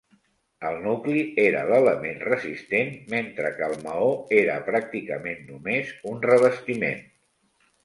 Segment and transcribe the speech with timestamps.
[0.67, 4.09] El nucli era l'element resistent, mentre que el maó
[4.41, 7.09] era pràcticament només un revestiment.